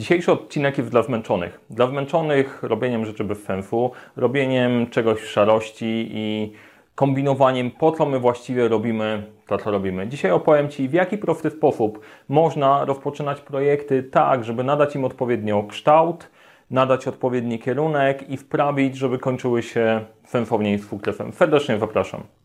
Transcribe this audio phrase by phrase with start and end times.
[0.00, 1.60] Dzisiejszy odcinek jest dla zmęczonych.
[1.70, 6.52] Dla zmęczonych robieniem rzeczy bez sensu, robieniem czegoś w szarości i
[6.94, 10.08] kombinowaniem, po co my właściwie robimy to, co robimy.
[10.08, 15.62] Dzisiaj opowiem Ci, w jaki prosty sposób można rozpoczynać projekty tak, żeby nadać im odpowiednio
[15.62, 16.30] kształt,
[16.70, 21.32] nadać odpowiedni kierunek i wprawić, żeby kończyły się sensownie i z sukcesem.
[21.32, 22.39] Serdecznie zapraszam.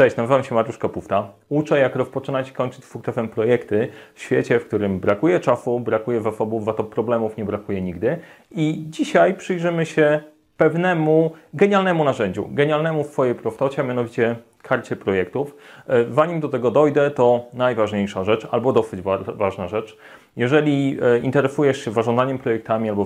[0.00, 1.32] Cześć, nazywam się Mariusz Kapufta.
[1.48, 6.64] Uczę, jak rozpoczynać i kończyć sukcesem projekty w świecie, w którym brakuje czasu, brakuje zasobów,
[6.64, 8.18] za to problemów nie brakuje nigdy.
[8.50, 10.20] I dzisiaj przyjrzymy się
[10.56, 15.56] pewnemu genialnemu narzędziu, genialnemu w swojej prostocie, a mianowicie karcie projektów.
[15.88, 19.00] E, zanim do tego dojdę, to najważniejsza rzecz, albo dosyć
[19.34, 19.96] ważna rzecz.
[20.36, 23.04] Jeżeli e, interesujesz się zarządzaniem projektami albo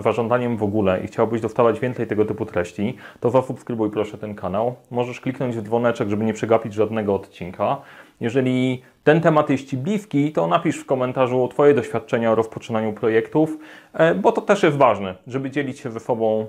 [0.00, 4.74] zarządzaniem w ogóle i chciałbyś dostawać więcej tego typu treści, to zasubskrybuj proszę ten kanał.
[4.90, 7.76] Możesz kliknąć w dzwoneczek, żeby nie przegapić żadnego odcinka.
[8.20, 13.58] Jeżeli ten temat jest Ci bliski, to napisz w komentarzu Twoje doświadczenia o rozpoczynaniu projektów,
[13.92, 16.46] e, bo to też jest ważne, żeby dzielić się ze sobą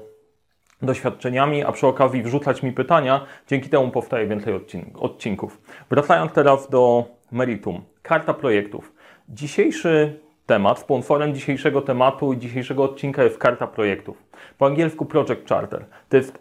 [0.81, 3.25] doświadczeniami, a przy okazji wrzucać mi pytania.
[3.47, 4.53] Dzięki temu powstaje więcej
[4.95, 5.61] odcinków.
[5.89, 7.81] Wracając teraz do meritum.
[8.01, 8.93] Karta projektów.
[9.29, 14.23] Dzisiejszy temat, sponsorem dzisiejszego tematu i dzisiejszego odcinka jest karta projektów.
[14.57, 15.85] Po angielsku Project Charter.
[16.09, 16.39] To jest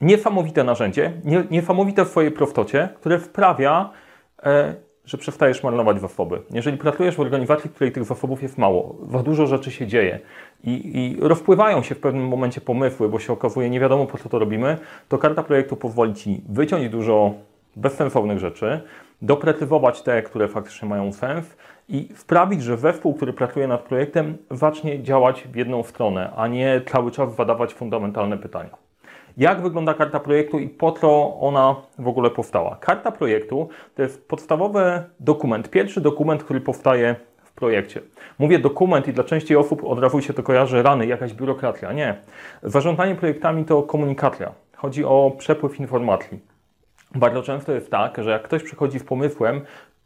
[0.00, 1.12] niesamowite narzędzie,
[1.50, 3.90] niesamowite w swojej prostocie, które wprawia
[4.42, 4.74] e,
[5.06, 6.42] że przestajesz marnować zasoby.
[6.50, 10.20] Jeżeli pracujesz w organizacji, w której tych zasobów jest mało, za dużo rzeczy się dzieje
[10.64, 14.28] i, i rozpływają się w pewnym momencie pomysły, bo się okazuje, nie wiadomo po co
[14.28, 17.34] to robimy, to karta projektu pozwoli Ci wyciąć dużo
[17.76, 18.80] bezsensownych rzeczy,
[19.22, 21.56] doprecyzować te, które faktycznie mają sens
[21.88, 26.80] i sprawić, że zespół, który pracuje nad projektem, zacznie działać w jedną stronę, a nie
[26.92, 28.86] cały czas zadawać fundamentalne pytania
[29.36, 32.76] jak wygląda karta projektu i po co ona w ogóle powstała.
[32.80, 37.16] Karta projektu to jest podstawowy dokument, pierwszy dokument, który powstaje
[37.56, 38.00] projekcie.
[38.38, 41.92] Mówię dokument i dla części osób od razu się to kojarzy rany, jakaś biurokracja.
[41.92, 42.16] Nie.
[42.62, 44.52] Zarządzanie projektami to komunikacja.
[44.76, 46.40] Chodzi o przepływ informacji.
[47.14, 49.60] Bardzo często jest tak, że jak ktoś przychodzi z pomysłem,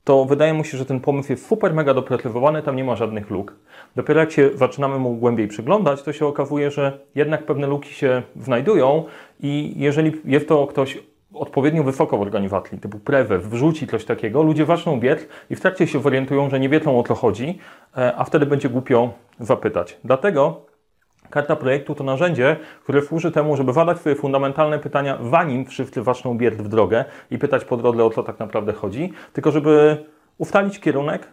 [0.04, 3.30] to wydaje mu się, że ten pomysł jest super mega doprecyzowany, tam nie ma żadnych
[3.30, 3.54] luk.
[3.96, 8.22] Dopiero jak się zaczynamy mu głębiej przyglądać, to się okazuje, że jednak pewne luki się
[8.36, 9.04] znajdują
[9.40, 10.98] i jeżeli jest to ktoś
[11.34, 15.86] odpowiednio wysoko w organizacji, typu prezes, wrzuci coś takiego, ludzie zaczną biec i w trakcie
[15.86, 17.58] się zorientują, że nie wiedzą o co chodzi,
[17.96, 19.98] e, a wtedy będzie głupio zapytać.
[20.04, 20.70] Dlatego
[21.30, 26.36] Karta projektu to narzędzie, które służy temu, żeby zadać sobie fundamentalne pytania, zanim wszyscy zaczną
[26.36, 30.04] biec w drogę i pytać po drodze, o co tak naprawdę chodzi, tylko żeby
[30.38, 31.28] ustalić kierunek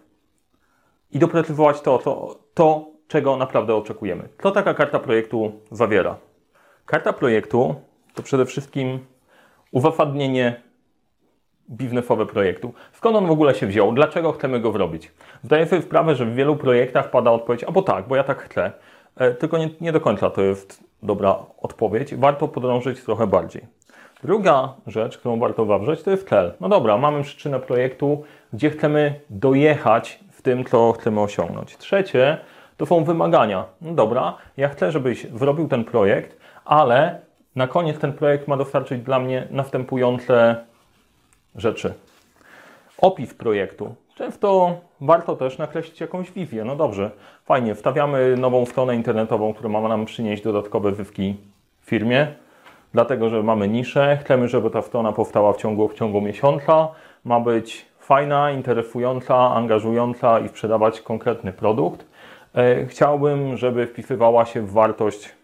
[1.12, 4.30] i doprecyzować to, to, to czego naprawdę oczekujemy.
[4.44, 6.16] Co taka karta projektu zawiera?
[6.86, 7.76] Karta projektu
[8.14, 9.00] to przede wszystkim
[9.78, 10.62] uzasadnienie
[11.70, 12.74] biznesowe projektu.
[12.94, 13.94] Skąd on w ogóle się wziął?
[13.94, 15.12] Dlaczego chcemy go zrobić?
[15.44, 18.72] Zdaję sobie sprawę, że w wielu projektach pada odpowiedź, albo tak, bo ja tak chcę.
[19.18, 22.16] E, tylko nie, nie do końca to jest dobra odpowiedź.
[22.16, 23.62] Warto podążyć trochę bardziej.
[24.24, 26.54] Druga rzecz, którą warto zawrzeć, to jest cel.
[26.62, 28.24] No dobra, mamy przyczynę projektu,
[28.54, 31.78] gdzie chcemy dojechać w tym, co chcemy osiągnąć.
[31.78, 32.38] Trzecie,
[32.78, 33.66] to są wymagania.
[33.82, 37.27] No dobra, ja chcę, żebyś zrobił ten projekt, ale
[37.58, 40.56] na koniec ten projekt ma dostarczyć dla mnie następujące
[41.56, 41.94] rzeczy.
[42.98, 43.96] Opis projektu.
[44.16, 46.64] Często warto też nakreślić jakąś wizję.
[46.64, 47.12] No dobrze,
[47.46, 51.36] fajnie, wstawiamy nową stronę internetową, która ma nam przynieść dodatkowe zyski
[51.82, 52.28] firmie,
[52.94, 56.88] dlatego że mamy niszę, chcemy, żeby ta strona powstała w ciągu, w ciągu miesiąca,
[57.26, 62.06] ma być fajna, interesująca, angażująca i sprzedawać konkretny produkt.
[62.56, 65.37] E, chciałbym, żeby wpisywała się w wartość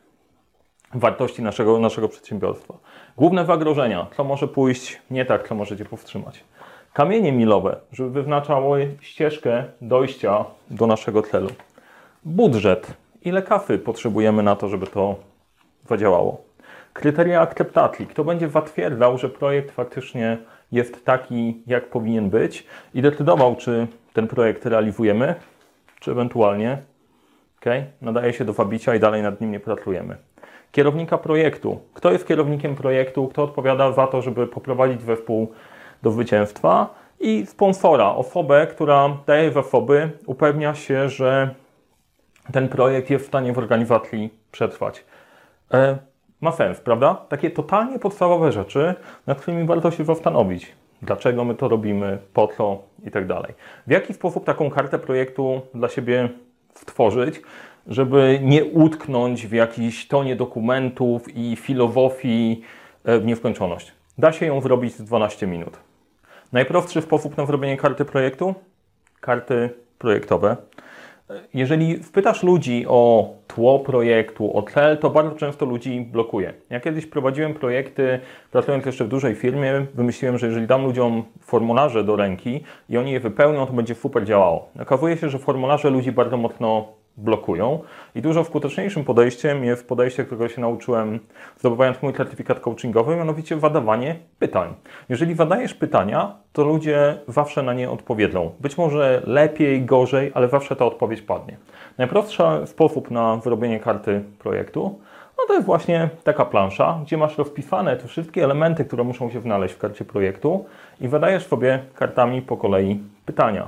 [0.96, 2.74] wartości naszego, naszego przedsiębiorstwa.
[3.18, 6.44] Główne zagrożenia, co może pójść nie tak, co możecie powstrzymać.
[6.94, 11.50] Kamienie milowe, żeby wyznaczały ścieżkę dojścia do naszego celu.
[12.26, 12.94] Budżet.
[13.22, 15.16] Ile kasy potrzebujemy na to, żeby to
[15.90, 16.42] zadziałało?
[16.94, 18.08] Kryteria akceptacji.
[18.08, 20.38] Kto będzie zatwierdzał, że projekt faktycznie
[20.72, 25.36] jest taki, jak powinien być i decydował, czy ten projekt realizujemy,
[26.00, 26.78] czy ewentualnie
[27.62, 30.18] okay, nadaje się do wabicia i dalej nad nim nie pracujemy.
[30.74, 31.80] Kierownika projektu.
[31.94, 33.28] Kto jest kierownikiem projektu?
[33.28, 35.52] Kto odpowiada za to, żeby poprowadzić zespół
[36.04, 36.90] do zwycięstwa
[37.20, 41.56] i sponsora, osobę, która daje zasoby, upewnia się, że
[42.52, 45.06] ten projekt jest w stanie w organizacji przetrwać.
[45.74, 45.98] E,
[46.42, 47.16] ma sens, prawda?
[47.30, 48.96] Takie totalnie podstawowe rzeczy,
[49.28, 50.72] nad którymi warto się zastanowić.
[51.02, 53.54] Dlaczego my to robimy, po co i tak dalej.
[53.88, 56.30] W jaki sposób taką kartę projektu dla siebie
[56.76, 57.42] stworzyć,
[57.88, 62.62] żeby nie utknąć w jakiejś tonie dokumentów i filozofii
[63.04, 63.92] e, w nieskończoność.
[64.18, 65.78] Da się ją zrobić w 12 minut.
[66.52, 68.56] Najprostszy sposób na zrobienie karty projektu?
[69.22, 70.58] Karty projektowe.
[71.54, 76.54] Jeżeli wpytasz ludzi o tło projektu, o cel, to bardzo często ludzi blokuje.
[76.70, 78.20] Ja kiedyś prowadziłem projekty,
[78.52, 83.12] pracując jeszcze w dużej firmie, wymyśliłem, że jeżeli dam ludziom formularze do ręki i oni
[83.12, 84.70] je wypełnią, to będzie super działało.
[84.80, 86.88] Okazuje się, że formularze ludzi bardzo mocno
[87.18, 87.80] blokują.
[88.16, 91.20] I dużo skuteczniejszym podejściem jest podejście, którego się nauczyłem
[91.60, 94.74] zdobywając mój certyfikat coachingowy, mianowicie zadawanie pytań.
[95.10, 98.52] Jeżeli zadajesz pytania, to ludzie zawsze na nie odpowiedzą.
[98.60, 101.58] Być może lepiej, gorzej, ale zawsze ta odpowiedź padnie.
[101.98, 105.00] Najprostszy sposób na wyrobienie karty projektu
[105.38, 109.42] no to jest właśnie taka plansza, gdzie masz rozpisane te wszystkie elementy, które muszą się
[109.42, 110.66] znaleźć w karcie projektu
[111.02, 113.68] i zadajesz sobie kartami po kolei pytania.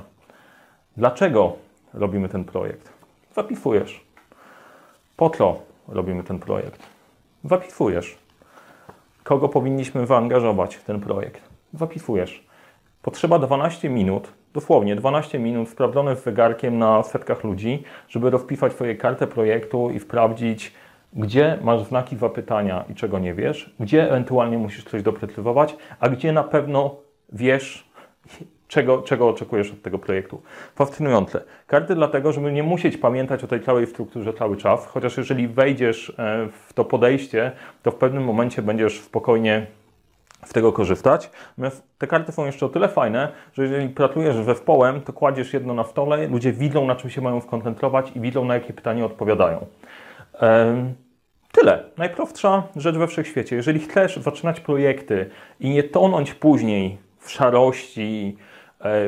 [0.96, 1.52] Dlaczego
[1.94, 2.95] robimy ten projekt?
[3.36, 4.04] Zapisujesz.
[5.16, 6.82] Po co robimy ten projekt?
[7.44, 8.18] Zapisujesz.
[9.24, 11.42] Kogo powinniśmy zaangażować w ten projekt?
[11.74, 12.46] Zapisujesz.
[13.02, 18.94] Potrzeba 12 minut, dosłownie 12 minut sprawdzone z zegarkiem na setkach ludzi, żeby rozpisać Twoje
[18.94, 20.72] kartę projektu i sprawdzić,
[21.12, 26.32] gdzie masz znaki zapytania i czego nie wiesz, gdzie ewentualnie musisz coś doprecyzować, a gdzie
[26.32, 26.96] na pewno
[27.32, 27.90] wiesz
[28.68, 30.42] czego, czego oczekujesz od tego projektu.
[30.74, 31.42] Fascynujące.
[31.66, 36.10] Karty dlatego, żeby nie musieć pamiętać o tej całej strukturze cały czas, chociaż jeżeli wejdziesz
[36.18, 37.52] e, w to podejście,
[37.82, 39.66] to w pewnym momencie będziesz spokojnie
[40.44, 41.30] z tego korzystać.
[41.48, 45.74] Natomiast te karty są jeszcze o tyle fajne, że jeżeli pracujesz zespołem, to kładziesz jedno
[45.74, 49.66] na stole, ludzie widzą, na czym się mają skoncentrować i widzą, na jakie pytanie odpowiadają.
[50.40, 50.94] Um,
[51.52, 51.84] Tyle.
[51.96, 53.56] Najprostsza rzecz we wszechświecie.
[53.56, 55.30] Jeżeli chcesz zaczynać projekty
[55.60, 58.36] i nie tonąć później w szarości,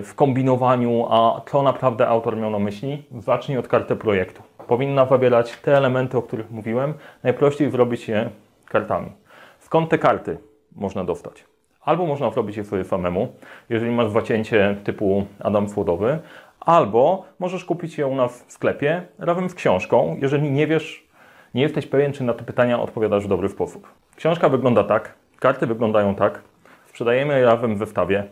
[0.02, 4.42] w kombinowaniu, a co naprawdę autor miał na myśli, zacznij od karty projektu.
[4.66, 6.94] Powinna zawierać te elementy, o których mówiłem.
[7.22, 8.30] Najprościej zrobić je
[8.68, 9.12] kartami.
[9.58, 10.38] Skąd te karty
[10.76, 11.44] można dostać?
[11.80, 13.28] Albo można zrobić je sobie samemu,
[13.68, 16.18] jeżeli masz zacięcie typu Adam Słodowy,
[16.60, 21.06] albo możesz kupić je u nas w sklepie razem z książką, jeżeli nie wiesz,
[21.54, 23.88] nie jesteś pewien, czy na te pytania odpowiadasz w dobry sposób.
[24.16, 26.42] Książka wygląda tak, karty wyglądają tak,
[26.86, 28.24] sprzedajemy je razem w zestawie,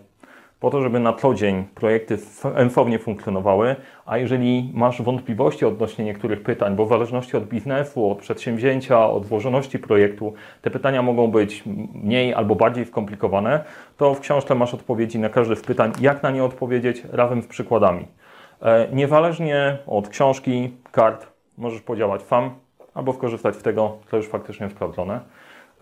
[0.61, 3.76] po to, żeby na co dzień projekty sensownie funkcjonowały,
[4.06, 9.26] a jeżeli masz wątpliwości odnośnie niektórych pytań, bo w zależności od biznesu, od przedsięwzięcia, od
[9.26, 11.62] włożoności projektu, te pytania mogą być
[11.94, 13.64] mniej albo bardziej skomplikowane,
[13.97, 17.47] to w książce masz odpowiedzi na każde z pytań, jak na nie odpowiedzieć, razem z
[17.47, 18.06] przykładami.
[18.62, 21.26] E, niezależnie od książki, kart,
[21.59, 22.50] możesz podziałać sam
[22.94, 25.20] albo skorzystać z tego, co już faktycznie sprawdzone.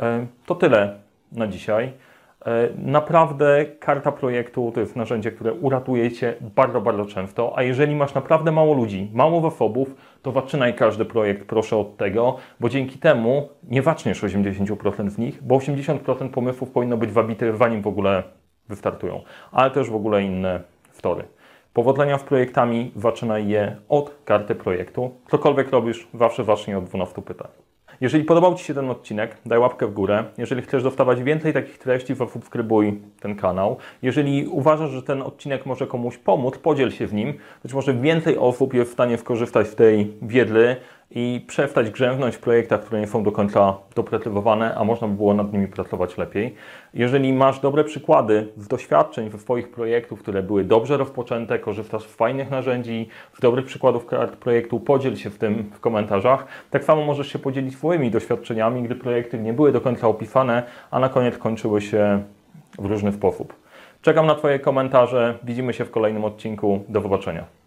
[0.01, 0.99] E, to tyle
[1.33, 1.93] na dzisiaj.
[2.47, 7.97] E, naprawdę karta projektu to jest narzędzie, które uratuje Cię bardzo, bardzo często, a jeżeli
[7.97, 12.99] masz naprawdę mało ludzi, mało zasobów, to zaczynaj każdy projekt proszę od tego, bo dzięki
[12.99, 18.23] temu nie zaczniesz 80% z nich, bo 80% pomysłów powinno być wabite zanim w ogóle
[18.69, 19.21] wystartują,
[19.53, 20.61] ale też w ogóle inne
[20.93, 21.25] story.
[21.73, 25.11] Powodzenia z projektami, zaczynaj je od karty projektu.
[25.31, 27.49] Cokolwiek robisz, zawsze zacznij od 12 pytań.
[28.01, 30.25] Jeżeli podobał Ci się ten odcinek, daj łapkę w górę.
[30.39, 33.77] Jeżeli chcesz dostawać więcej takich treści, subskrybuj ten kanał.
[34.03, 37.35] Jeżeli uważasz, że ten odcinek może komuś pomóc, podziel się w nim.
[37.63, 40.77] Być może więcej osób jest w stanie skorzystać z tej wiedzy
[41.11, 45.35] i przestać grzęznąć w projektach, które nie są do końca doprecyzowane, a można by było
[45.35, 46.55] nad nimi pracować lepiej.
[46.95, 52.15] Jeżeli masz dobre przykłady z doświadczeń ze swoich projektów, które były dobrze rozpoczęte, korzystasz z
[52.15, 53.09] fajnych narzędzi,
[53.39, 56.47] z dobrych przykładów kart projektu, podziel się w tym w komentarzach.
[56.71, 61.01] Tak samo możesz się podzielić swoimi doświadczeniami, gdy projekty nie były do końca opisane, a
[61.01, 62.23] na koniec kończyły się
[62.79, 63.55] w różny sposób.
[64.03, 65.39] Czekam na Twoje komentarze.
[65.45, 66.85] Widzimy się w kolejnym odcinku.
[66.89, 67.64] Do zobaczenia.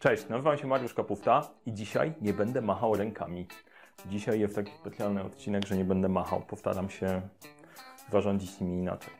[0.00, 3.46] Cześć, nazywam się Mariusz Kapufta i dzisiaj nie będę machał rękami.
[4.06, 6.40] Dzisiaj jest taki specjalny odcinek, że nie będę machał.
[6.40, 7.22] Postaram się
[8.12, 9.19] zarządzić nimi inaczej.